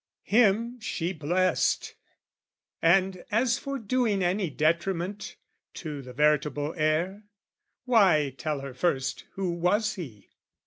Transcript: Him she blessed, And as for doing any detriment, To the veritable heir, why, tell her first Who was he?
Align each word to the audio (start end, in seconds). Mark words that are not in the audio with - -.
Him 0.23 0.79
she 0.79 1.13
blessed, 1.13 1.93
And 2.81 3.23
as 3.29 3.59
for 3.59 3.77
doing 3.77 4.23
any 4.23 4.49
detriment, 4.49 5.35
To 5.75 6.01
the 6.01 6.11
veritable 6.11 6.73
heir, 6.75 7.25
why, 7.85 8.33
tell 8.35 8.61
her 8.61 8.73
first 8.73 9.25
Who 9.33 9.51
was 9.51 9.93
he? 9.97 10.31